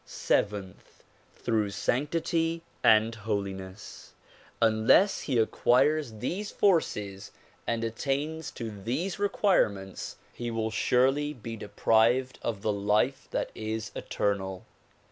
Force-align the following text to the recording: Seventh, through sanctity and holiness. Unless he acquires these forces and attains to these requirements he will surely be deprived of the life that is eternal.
Seventh, 0.03 1.03
through 1.35 1.69
sanctity 1.69 2.63
and 2.83 3.13
holiness. 3.13 4.13
Unless 4.59 5.21
he 5.21 5.37
acquires 5.37 6.13
these 6.13 6.49
forces 6.49 7.29
and 7.67 7.83
attains 7.83 8.49
to 8.53 8.71
these 8.71 9.19
requirements 9.19 10.15
he 10.33 10.49
will 10.49 10.71
surely 10.71 11.33
be 11.35 11.55
deprived 11.55 12.39
of 12.41 12.63
the 12.63 12.73
life 12.73 13.27
that 13.29 13.51
is 13.53 13.91
eternal. 13.93 14.65